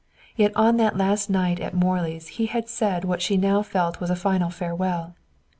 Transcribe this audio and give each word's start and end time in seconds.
Yet 0.35 0.51
on 0.55 0.77
that 0.77 0.97
last 0.97 1.29
night 1.29 1.59
at 1.59 1.75
Morley's 1.75 2.29
he 2.29 2.47
had 2.47 2.67
said 2.67 3.05
what 3.05 3.21
she 3.21 3.37
now 3.37 3.61
felt 3.61 3.99
was 3.99 4.09
a 4.09 4.15
final 4.15 4.49
farewell. 4.49 5.13